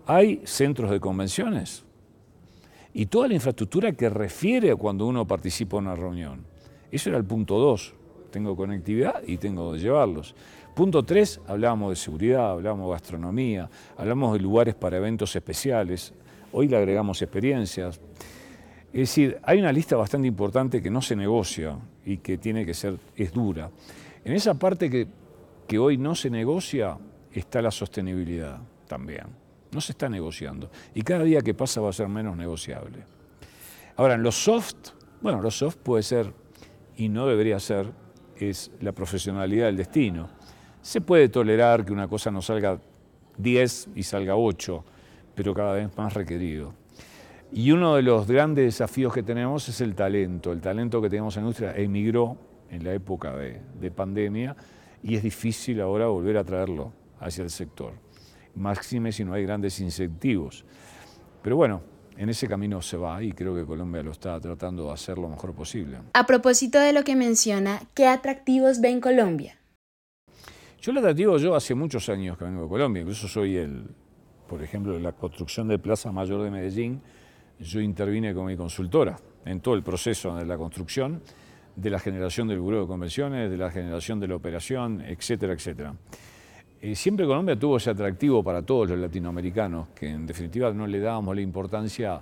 Hay 0.04 0.42
centros 0.44 0.90
de 0.90 0.98
convenciones 0.98 1.84
y 2.92 3.06
toda 3.06 3.28
la 3.28 3.34
infraestructura 3.34 3.92
que 3.92 4.08
refiere 4.10 4.72
a 4.72 4.76
cuando 4.76 5.06
uno 5.06 5.24
participa 5.24 5.76
en 5.76 5.84
una 5.84 5.94
reunión. 5.94 6.44
Eso 6.90 7.10
era 7.10 7.18
el 7.18 7.24
punto 7.24 7.60
dos. 7.60 7.94
Tengo 8.32 8.56
conectividad 8.56 9.22
y 9.24 9.36
tengo 9.36 9.72
que 9.72 9.78
llevarlos. 9.78 10.34
Punto 10.74 11.04
tres, 11.04 11.40
hablábamos 11.46 11.90
de 11.90 11.96
seguridad, 11.96 12.50
hablábamos 12.50 12.88
de 12.88 12.92
gastronomía, 12.92 13.70
hablamos 13.96 14.32
de 14.32 14.40
lugares 14.40 14.74
para 14.74 14.96
eventos 14.96 15.36
especiales. 15.36 16.12
Hoy 16.50 16.66
le 16.66 16.76
agregamos 16.76 17.22
experiencias. 17.22 18.00
Es 18.94 19.08
decir, 19.08 19.40
hay 19.42 19.58
una 19.58 19.72
lista 19.72 19.96
bastante 19.96 20.28
importante 20.28 20.80
que 20.80 20.88
no 20.88 21.02
se 21.02 21.16
negocia 21.16 21.76
y 22.06 22.18
que 22.18 22.38
tiene 22.38 22.64
que 22.64 22.74
ser, 22.74 22.96
es 23.16 23.32
dura. 23.32 23.68
En 24.24 24.32
esa 24.32 24.54
parte 24.54 24.88
que, 24.88 25.78
hoy 25.80 25.98
no 25.98 26.14
se 26.14 26.30
negocia 26.30 26.96
está 27.32 27.60
la 27.60 27.72
sostenibilidad 27.72 28.60
también. 28.86 29.24
No 29.72 29.80
se 29.80 29.90
está 29.90 30.08
negociando. 30.08 30.70
Y 30.94 31.02
cada 31.02 31.24
día 31.24 31.40
que 31.40 31.54
pasa 31.54 31.80
va 31.80 31.90
a 31.90 31.92
ser 31.92 32.06
menos 32.06 32.36
negociable. 32.36 33.00
Ahora, 33.96 34.14
en 34.14 34.22
los 34.22 34.36
soft, 34.36 34.90
bueno, 35.20 35.42
los 35.42 35.58
soft 35.58 35.78
puede 35.78 36.04
ser, 36.04 36.32
y 36.96 37.08
no 37.08 37.26
debería 37.26 37.58
ser, 37.58 37.90
es 38.36 38.70
la 38.80 38.92
profesionalidad 38.92 39.66
del 39.66 39.76
destino. 39.76 40.28
Se 40.82 41.00
puede 41.00 41.28
tolerar 41.28 41.84
que 41.84 41.92
una 41.92 42.06
cosa 42.06 42.30
no 42.30 42.40
salga 42.40 42.78
10 43.38 43.88
y 43.96 44.04
salga 44.04 44.36
8, 44.36 44.84
pero 45.34 45.52
cada 45.52 45.72
vez 45.72 45.96
más 45.96 46.14
requerido. 46.14 46.83
Y 47.56 47.70
uno 47.70 47.94
de 47.94 48.02
los 48.02 48.26
grandes 48.26 48.64
desafíos 48.64 49.14
que 49.14 49.22
tenemos 49.22 49.68
es 49.68 49.80
el 49.80 49.94
talento. 49.94 50.50
El 50.50 50.60
talento 50.60 51.00
que 51.00 51.08
tenemos 51.08 51.36
en 51.36 51.44
la 51.44 51.46
industria 51.46 51.76
emigró 51.76 52.36
en 52.68 52.82
la 52.82 52.92
época 52.92 53.32
de, 53.36 53.90
pandemia 53.92 54.56
y 55.04 55.14
es 55.14 55.22
difícil 55.22 55.80
ahora 55.80 56.08
volver 56.08 56.36
a 56.36 56.42
traerlo 56.42 56.92
hacia 57.20 57.44
el 57.44 57.50
sector. 57.50 57.92
Máxime 58.56 59.12
si 59.12 59.24
no 59.24 59.34
hay 59.34 59.44
grandes 59.44 59.78
incentivos. 59.78 60.64
Pero 61.42 61.54
bueno, 61.54 61.80
en 62.16 62.28
ese 62.28 62.48
camino 62.48 62.82
se 62.82 62.96
va 62.96 63.22
y 63.22 63.30
creo 63.30 63.54
que 63.54 63.64
Colombia 63.64 64.02
lo 64.02 64.10
está 64.10 64.40
tratando 64.40 64.86
de 64.86 64.92
hacer 64.92 65.16
lo 65.16 65.28
mejor 65.28 65.54
posible. 65.54 65.98
A 66.12 66.26
propósito 66.26 66.80
de 66.80 66.92
lo 66.92 67.04
que 67.04 67.14
menciona, 67.14 67.82
¿qué 67.94 68.08
atractivos 68.08 68.80
ve 68.80 68.88
en 68.88 69.00
Colombia? 69.00 69.56
Yo 70.80 70.90
el 70.90 70.98
atractivo, 70.98 71.38
yo 71.38 71.54
hace 71.54 71.76
muchos 71.76 72.08
años 72.08 72.36
que 72.36 72.46
vengo 72.46 72.64
de 72.64 72.68
Colombia, 72.68 73.02
incluso 73.02 73.28
soy 73.28 73.56
el, 73.58 73.84
por 74.48 74.60
ejemplo, 74.60 74.98
la 74.98 75.12
construcción 75.12 75.68
de 75.68 75.78
Plaza 75.78 76.10
Mayor 76.10 76.42
de 76.42 76.50
Medellín, 76.50 77.00
yo 77.58 77.80
intervine 77.80 78.34
con 78.34 78.46
mi 78.46 78.56
consultora 78.56 79.16
en 79.44 79.60
todo 79.60 79.74
el 79.74 79.82
proceso 79.82 80.34
de 80.36 80.44
la 80.46 80.56
construcción, 80.56 81.22
de 81.76 81.90
la 81.90 81.98
generación 81.98 82.48
del 82.48 82.60
Buró 82.60 82.82
de 82.82 82.86
Convenciones, 82.86 83.50
de 83.50 83.56
la 83.56 83.70
generación 83.70 84.20
de 84.20 84.28
la 84.28 84.36
operación, 84.36 85.00
etcétera, 85.00 85.52
etcétera. 85.52 85.94
Eh, 86.80 86.94
siempre 86.94 87.26
Colombia 87.26 87.58
tuvo 87.58 87.78
ese 87.78 87.90
atractivo 87.90 88.42
para 88.42 88.62
todos 88.62 88.90
los 88.90 88.98
latinoamericanos, 88.98 89.88
que 89.94 90.08
en 90.08 90.26
definitiva 90.26 90.72
no 90.72 90.86
le 90.86 91.00
dábamos 91.00 91.34
la 91.34 91.40
importancia 91.40 92.20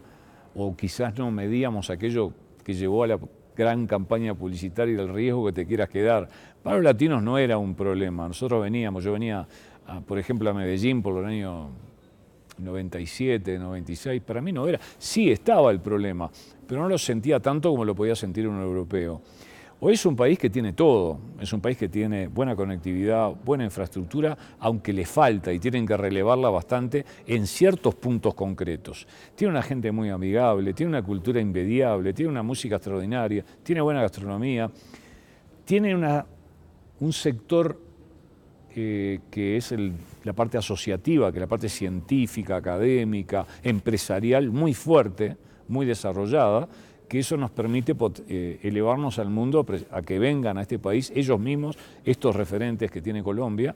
o 0.54 0.76
quizás 0.76 1.18
no 1.18 1.30
medíamos 1.30 1.90
aquello 1.90 2.32
que 2.64 2.74
llevó 2.74 3.04
a 3.04 3.08
la 3.08 3.18
gran 3.56 3.86
campaña 3.86 4.34
publicitaria 4.34 4.94
y 4.94 4.96
del 4.96 5.12
riesgo 5.12 5.46
que 5.46 5.52
te 5.52 5.66
quieras 5.66 5.88
quedar. 5.88 6.28
Para 6.62 6.76
los 6.76 6.84
latinos 6.84 7.22
no 7.22 7.38
era 7.38 7.58
un 7.58 7.74
problema. 7.74 8.28
Nosotros 8.28 8.62
veníamos, 8.62 9.04
yo 9.04 9.12
venía, 9.12 9.46
por 10.06 10.18
ejemplo, 10.18 10.48
a 10.50 10.54
Medellín 10.54 11.02
por 11.02 11.18
el 11.18 11.26
año 11.26 11.70
97, 12.58 13.58
96, 13.58 14.22
para 14.22 14.40
mí 14.40 14.52
no 14.52 14.66
era. 14.66 14.80
Sí 14.98 15.30
estaba 15.30 15.70
el 15.70 15.80
problema, 15.80 16.30
pero 16.66 16.82
no 16.82 16.88
lo 16.88 16.98
sentía 16.98 17.40
tanto 17.40 17.70
como 17.70 17.84
lo 17.84 17.94
podía 17.94 18.14
sentir 18.14 18.46
un 18.48 18.60
europeo. 18.60 19.20
Hoy 19.84 19.94
es 19.94 20.06
un 20.06 20.14
país 20.14 20.38
que 20.38 20.48
tiene 20.48 20.74
todo, 20.74 21.18
es 21.40 21.52
un 21.52 21.60
país 21.60 21.76
que 21.76 21.88
tiene 21.88 22.28
buena 22.28 22.54
conectividad, 22.54 23.30
buena 23.44 23.64
infraestructura, 23.64 24.38
aunque 24.60 24.92
le 24.92 25.04
falta 25.04 25.52
y 25.52 25.58
tienen 25.58 25.84
que 25.84 25.96
relevarla 25.96 26.50
bastante 26.50 27.04
en 27.26 27.48
ciertos 27.48 27.96
puntos 27.96 28.32
concretos. 28.34 29.08
Tiene 29.34 29.50
una 29.50 29.62
gente 29.62 29.90
muy 29.90 30.08
amigable, 30.08 30.72
tiene 30.72 30.90
una 30.90 31.02
cultura 31.02 31.40
inmediable, 31.40 32.12
tiene 32.12 32.30
una 32.30 32.44
música 32.44 32.76
extraordinaria, 32.76 33.44
tiene 33.64 33.80
buena 33.80 34.02
gastronomía, 34.02 34.70
tiene 35.64 35.96
una, 35.96 36.24
un 37.00 37.12
sector 37.12 37.76
eh, 38.74 39.20
que 39.30 39.56
es 39.56 39.74
la 40.24 40.32
parte 40.32 40.58
asociativa, 40.58 41.30
que 41.30 41.38
es 41.38 41.42
la 41.42 41.46
parte 41.46 41.68
científica, 41.68 42.56
académica, 42.56 43.46
empresarial, 43.62 44.50
muy 44.50 44.74
fuerte, 44.74 45.36
muy 45.68 45.86
desarrollada, 45.86 46.68
que 47.08 47.18
eso 47.18 47.36
nos 47.36 47.50
permite 47.50 47.94
eh, 48.28 48.58
elevarnos 48.62 49.18
al 49.18 49.28
mundo 49.28 49.66
a 49.90 50.02
que 50.02 50.18
vengan 50.18 50.56
a 50.56 50.62
este 50.62 50.78
país 50.78 51.12
ellos 51.14 51.38
mismos, 51.38 51.76
estos 52.04 52.34
referentes 52.34 52.90
que 52.90 53.02
tiene 53.02 53.22
Colombia, 53.22 53.74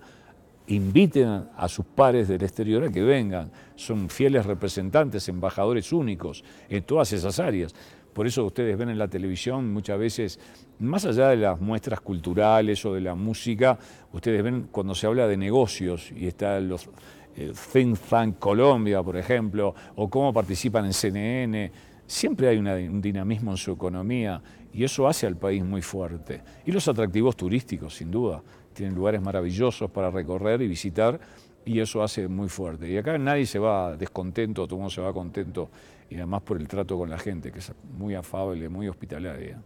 inviten 0.68 1.48
a 1.56 1.68
sus 1.68 1.84
pares 1.84 2.28
del 2.28 2.42
exterior 2.42 2.84
a 2.84 2.90
que 2.90 3.02
vengan. 3.02 3.50
Son 3.74 4.08
fieles 4.08 4.46
representantes, 4.46 5.28
embajadores 5.28 5.92
únicos 5.92 6.44
en 6.68 6.82
todas 6.84 7.12
esas 7.12 7.38
áreas. 7.38 7.74
Por 8.16 8.26
eso 8.26 8.46
ustedes 8.46 8.78
ven 8.78 8.88
en 8.88 8.96
la 8.96 9.08
televisión 9.08 9.70
muchas 9.70 9.98
veces, 9.98 10.40
más 10.78 11.04
allá 11.04 11.28
de 11.28 11.36
las 11.36 11.60
muestras 11.60 12.00
culturales 12.00 12.82
o 12.86 12.94
de 12.94 13.02
la 13.02 13.14
música, 13.14 13.78
ustedes 14.10 14.42
ven 14.42 14.68
cuando 14.72 14.94
se 14.94 15.06
habla 15.06 15.26
de 15.26 15.36
negocios 15.36 16.10
y 16.12 16.26
está 16.26 16.58
los 16.60 16.88
eh, 17.36 17.52
Think 17.74 17.98
Tank 18.08 18.38
Colombia, 18.38 19.02
por 19.02 19.18
ejemplo, 19.18 19.74
o 19.96 20.08
cómo 20.08 20.32
participan 20.32 20.86
en 20.86 20.94
CNN, 20.94 21.70
siempre 22.06 22.48
hay 22.48 22.56
un 22.56 23.02
dinamismo 23.02 23.50
en 23.50 23.58
su 23.58 23.72
economía 23.72 24.40
y 24.72 24.82
eso 24.82 25.06
hace 25.06 25.26
al 25.26 25.36
país 25.36 25.62
muy 25.62 25.82
fuerte. 25.82 26.40
Y 26.64 26.72
los 26.72 26.88
atractivos 26.88 27.36
turísticos, 27.36 27.96
sin 27.96 28.10
duda. 28.10 28.42
Tienen 28.72 28.94
lugares 28.94 29.20
maravillosos 29.20 29.90
para 29.90 30.10
recorrer 30.10 30.62
y 30.62 30.68
visitar 30.68 31.20
y 31.66 31.80
eso 31.80 32.02
hace 32.02 32.28
muy 32.28 32.48
fuerte. 32.48 32.88
Y 32.88 32.96
acá 32.96 33.18
nadie 33.18 33.44
se 33.44 33.58
va 33.58 33.94
descontento, 33.94 34.64
todo 34.64 34.76
el 34.76 34.80
mundo 34.80 34.90
se 34.90 35.02
va 35.02 35.12
contento 35.12 35.68
y 36.10 36.16
además 36.16 36.42
por 36.42 36.60
el 36.60 36.68
trato 36.68 36.96
con 36.96 37.10
la 37.10 37.18
gente, 37.18 37.52
que 37.52 37.58
es 37.58 37.72
muy 37.98 38.14
afable, 38.14 38.68
muy 38.68 38.88
hospitalaria. 38.88 39.60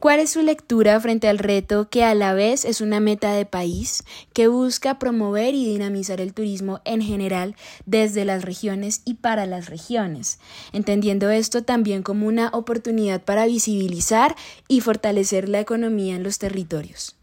¿Cuál 0.00 0.20
es 0.20 0.30
su 0.30 0.40
lectura 0.40 0.98
frente 0.98 1.28
al 1.28 1.36
reto 1.36 1.90
que 1.90 2.04
a 2.04 2.14
la 2.14 2.32
vez 2.32 2.64
es 2.64 2.80
una 2.80 3.00
meta 3.00 3.34
de 3.34 3.44
país 3.44 4.02
que 4.32 4.48
busca 4.48 4.98
promover 4.98 5.54
y 5.54 5.66
dinamizar 5.66 6.22
el 6.22 6.32
turismo 6.32 6.80
en 6.86 7.02
general 7.02 7.54
desde 7.84 8.24
las 8.24 8.46
regiones 8.46 9.02
y 9.04 9.16
para 9.16 9.44
las 9.44 9.68
regiones, 9.68 10.40
entendiendo 10.72 11.28
esto 11.28 11.64
también 11.64 12.02
como 12.02 12.26
una 12.26 12.48
oportunidad 12.54 13.22
para 13.22 13.44
visibilizar 13.44 14.36
y 14.68 14.80
fortalecer 14.80 15.50
la 15.50 15.60
economía 15.60 16.16
en 16.16 16.22
los 16.22 16.38
territorios? 16.38 17.18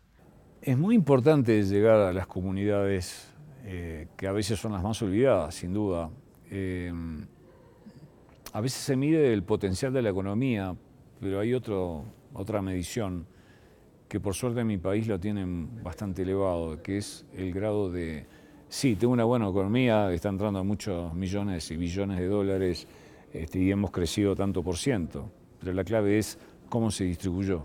Es 0.62 0.78
muy 0.78 0.94
importante 0.94 1.64
llegar 1.64 1.96
a 1.96 2.14
las 2.14 2.28
comunidades 2.28 3.28
eh, 3.66 4.08
que 4.18 4.28
a 4.28 4.32
veces 4.32 4.60
son 4.60 4.74
las 4.74 4.84
más 4.84 5.02
olvidadas, 5.02 5.56
sin 5.56 5.74
duda. 5.74 6.12
Eh, 6.52 6.94
a 8.58 8.62
veces 8.62 8.82
se 8.82 8.96
mide 8.96 9.34
el 9.34 9.44
potencial 9.44 9.94
de 9.94 10.02
la 10.02 10.10
economía, 10.10 10.76
pero 11.22 11.42
hay 11.42 11.54
otra 11.54 12.60
medición 12.64 13.28
que 14.08 14.20
por 14.20 14.34
suerte 14.34 14.62
en 14.62 14.68
mi 14.68 14.80
país 14.80 15.06
lo 15.06 15.20
tienen 15.20 15.84
bastante 15.84 16.24
elevado, 16.24 16.82
que 16.82 16.98
es 16.98 17.24
el 17.36 17.54
grado 17.54 17.92
de, 17.92 18.26
sí, 18.68 18.96
tengo 18.96 19.14
una 19.14 19.26
buena 19.26 19.48
economía, 19.48 20.12
está 20.12 20.30
entrando 20.30 20.64
muchos 20.64 21.14
millones 21.14 21.70
y 21.70 21.78
billones 21.78 22.18
de 22.18 22.26
dólares 22.26 22.88
este, 23.32 23.60
y 23.60 23.70
hemos 23.70 23.92
crecido 23.92 24.36
tanto 24.36 24.64
por 24.64 24.78
ciento, 24.78 25.30
pero 25.60 25.74
la 25.74 25.84
clave 25.84 26.18
es 26.18 26.40
cómo 26.68 26.90
se 26.90 27.04
distribuyó. 27.04 27.64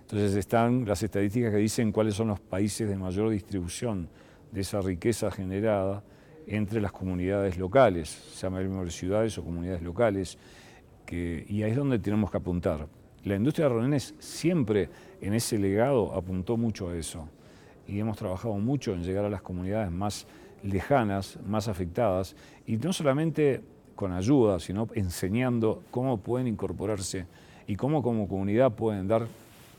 Entonces 0.00 0.34
están 0.34 0.86
las 0.86 1.02
estadísticas 1.02 1.50
que 1.50 1.58
dicen 1.58 1.92
cuáles 1.92 2.14
son 2.14 2.28
los 2.28 2.40
países 2.40 2.88
de 2.88 2.96
mayor 2.96 3.28
distribución 3.28 4.08
de 4.50 4.62
esa 4.62 4.80
riqueza 4.80 5.30
generada 5.30 6.02
entre 6.46 6.80
las 6.80 6.92
comunidades 6.92 7.58
locales, 7.58 8.38
llama 8.40 8.60
ciudades 8.90 9.38
o 9.38 9.44
comunidades 9.44 9.82
locales, 9.82 10.38
y 11.10 11.62
ahí 11.62 11.70
es 11.70 11.76
donde 11.76 11.98
tenemos 11.98 12.30
que 12.30 12.36
apuntar. 12.36 12.86
La 13.24 13.36
industria 13.36 13.66
de 13.66 13.74
reuniones 13.74 14.14
siempre 14.18 14.88
en 15.20 15.34
ese 15.34 15.58
legado 15.58 16.12
apuntó 16.14 16.56
mucho 16.56 16.88
a 16.88 16.96
eso 16.96 17.28
y 17.86 17.98
hemos 17.98 18.16
trabajado 18.16 18.54
mucho 18.54 18.92
en 18.92 19.02
llegar 19.02 19.24
a 19.24 19.30
las 19.30 19.42
comunidades 19.42 19.90
más 19.90 20.26
lejanas, 20.62 21.38
más 21.46 21.68
afectadas, 21.68 22.34
y 22.66 22.76
no 22.76 22.92
solamente 22.92 23.62
con 23.94 24.12
ayuda, 24.12 24.58
sino 24.58 24.88
enseñando 24.94 25.82
cómo 25.90 26.18
pueden 26.18 26.48
incorporarse 26.48 27.26
y 27.66 27.76
cómo 27.76 28.02
como 28.02 28.28
comunidad 28.28 28.72
pueden 28.72 29.06
dar 29.06 29.26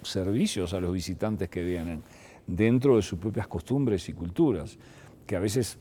servicios 0.01 0.73
a 0.73 0.79
los 0.79 0.93
visitantes 0.93 1.49
que 1.49 1.63
vienen 1.63 2.01
dentro 2.47 2.95
de 2.95 3.01
sus 3.01 3.19
propias 3.19 3.47
costumbres 3.47 4.07
y 4.07 4.13
culturas, 4.13 4.77
que 5.25 5.35
a 5.35 5.39
veces 5.39 5.79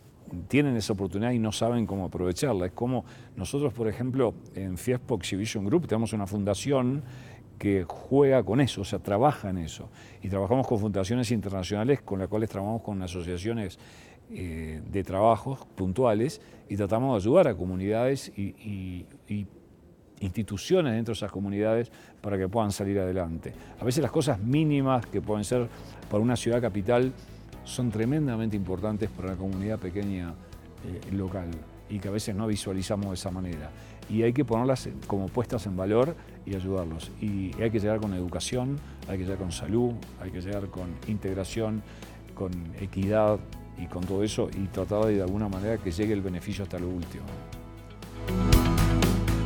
tienen 0.48 0.76
esa 0.76 0.92
oportunidad 0.92 1.32
y 1.32 1.38
no 1.38 1.52
saben 1.52 1.86
cómo 1.86 2.06
aprovecharla. 2.06 2.66
Es 2.66 2.72
como 2.72 3.04
nosotros, 3.36 3.72
por 3.72 3.88
ejemplo, 3.88 4.34
en 4.54 4.78
Fiespo 4.78 5.16
Exhibition 5.16 5.64
Group 5.64 5.86
tenemos 5.86 6.12
una 6.12 6.26
fundación 6.26 7.02
que 7.58 7.84
juega 7.86 8.42
con 8.42 8.60
eso, 8.60 8.80
o 8.80 8.84
sea, 8.84 8.98
trabaja 8.98 9.50
en 9.50 9.58
eso. 9.58 9.88
Y 10.22 10.28
trabajamos 10.28 10.66
con 10.66 10.78
fundaciones 10.78 11.30
internacionales 11.30 12.02
con 12.02 12.18
las 12.18 12.28
cuales 12.28 12.50
trabajamos 12.50 12.82
con 12.82 13.00
asociaciones 13.02 13.78
eh, 14.30 14.82
de 14.90 15.04
trabajos 15.04 15.64
puntuales 15.74 16.40
y 16.68 16.76
tratamos 16.76 17.12
de 17.12 17.28
ayudar 17.28 17.48
a 17.48 17.54
comunidades 17.54 18.32
y, 18.36 19.06
y 19.28 19.46
instituciones 20.20 20.92
dentro 20.92 21.12
de 21.12 21.16
esas 21.16 21.30
comunidades 21.30 21.90
para 22.20 22.38
que 22.38 22.48
puedan 22.48 22.72
salir 22.72 22.98
adelante. 22.98 23.52
A 23.78 23.84
veces 23.84 24.02
las 24.02 24.10
cosas 24.10 24.38
mínimas 24.40 25.06
que 25.06 25.20
pueden 25.20 25.44
ser 25.44 25.68
para 26.10 26.22
una 26.22 26.36
ciudad 26.36 26.60
capital 26.60 27.12
son 27.64 27.90
tremendamente 27.90 28.56
importantes 28.56 29.10
para 29.10 29.30
la 29.30 29.36
comunidad 29.36 29.78
pequeña 29.78 30.34
eh, 30.84 31.12
local 31.12 31.50
y 31.88 31.98
que 31.98 32.08
a 32.08 32.10
veces 32.10 32.34
no 32.34 32.46
visualizamos 32.46 33.08
de 33.08 33.14
esa 33.14 33.30
manera. 33.30 33.70
Y 34.08 34.22
hay 34.22 34.32
que 34.32 34.44
ponerlas 34.44 34.88
como 35.06 35.28
puestas 35.28 35.66
en 35.66 35.76
valor 35.76 36.14
y 36.44 36.54
ayudarlos. 36.54 37.10
Y 37.20 37.52
hay 37.60 37.70
que 37.70 37.80
llegar 37.80 38.00
con 38.00 38.12
educación, 38.14 38.78
hay 39.08 39.18
que 39.18 39.24
llegar 39.24 39.38
con 39.38 39.52
salud, 39.52 39.92
hay 40.20 40.30
que 40.30 40.40
llegar 40.40 40.66
con 40.68 40.88
integración, 41.08 41.82
con 42.34 42.52
equidad 42.80 43.38
y 43.78 43.86
con 43.86 44.04
todo 44.04 44.22
eso 44.22 44.48
y 44.50 44.66
tratar 44.66 45.06
de 45.06 45.14
de 45.16 45.22
alguna 45.22 45.48
manera 45.48 45.78
que 45.78 45.90
llegue 45.90 46.12
el 46.12 46.20
beneficio 46.20 46.64
hasta 46.64 46.78
lo 46.78 46.88
último. 46.88 47.24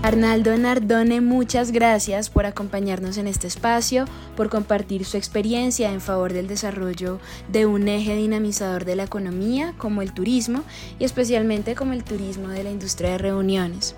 Arnaldo 0.01 0.57
Nardone, 0.57 1.21
muchas 1.21 1.73
gracias 1.73 2.31
por 2.31 2.47
acompañarnos 2.47 3.19
en 3.19 3.27
este 3.27 3.49
espacio, 3.49 4.05
por 4.37 4.49
compartir 4.49 5.05
su 5.05 5.17
experiencia 5.17 5.91
en 5.91 6.01
favor 6.01 6.33
del 6.33 6.47
desarrollo 6.47 7.19
de 7.51 7.67
un 7.67 7.89
eje 7.89 8.15
dinamizador 8.15 8.85
de 8.85 8.95
la 8.95 9.03
economía 9.03 9.75
como 9.77 10.01
el 10.01 10.13
turismo 10.13 10.63
y 11.01 11.05
especialmente 11.05 11.75
como 11.75 11.95
el 11.95 12.05
turismo 12.05 12.47
de 12.49 12.63
la 12.63 12.71
industria 12.71 13.11
de 13.11 13.19
reuniones. 13.19 13.97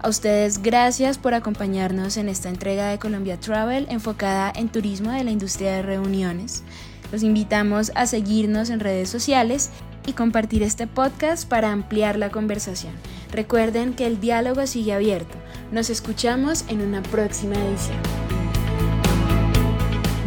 A 0.00 0.08
ustedes 0.08 0.62
gracias 0.62 1.16
por 1.16 1.32
acompañarnos 1.32 2.16
en 2.16 2.28
esta 2.28 2.48
entrega 2.48 2.88
de 2.88 2.98
Colombia 2.98 3.38
Travel 3.38 3.86
enfocada 3.88 4.52
en 4.54 4.68
turismo 4.68 5.12
de 5.12 5.22
la 5.22 5.30
industria 5.30 5.74
de 5.74 5.82
reuniones. 5.82 6.64
Los 7.12 7.22
invitamos 7.22 7.92
a 7.94 8.06
seguirnos 8.06 8.68
en 8.68 8.80
redes 8.80 9.08
sociales 9.08 9.70
y 10.08 10.12
compartir 10.12 10.64
este 10.64 10.88
podcast 10.88 11.48
para 11.48 11.70
ampliar 11.70 12.18
la 12.18 12.30
conversación. 12.30 12.94
Recuerden 13.32 13.94
que 13.94 14.06
el 14.06 14.20
diálogo 14.20 14.66
sigue 14.66 14.92
abierto. 14.92 15.36
Nos 15.72 15.90
escuchamos 15.90 16.64
en 16.68 16.80
una 16.80 17.02
próxima 17.02 17.54
edición. 17.54 17.98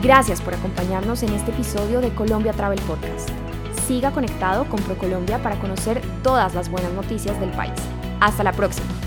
Gracias 0.01 0.41
por 0.41 0.53
acompañarnos 0.53 1.24
en 1.24 1.34
este 1.34 1.51
episodio 1.51 2.01
de 2.01 2.10
Colombia 2.13 2.53
Travel 2.53 2.79
Podcast. 2.82 3.29
Siga 3.88 4.12
conectado 4.12 4.65
con 4.70 4.82
ProColombia 4.82 5.41
para 5.41 5.60
conocer 5.60 6.01
todas 6.24 6.53
las 6.56 6.70
buenas 6.70 6.94
noticias 6.94 7.39
del 7.39 7.50
país. 7.51 7.74
Hasta 8.20 8.44
la 8.44 8.51
próxima. 8.51 8.99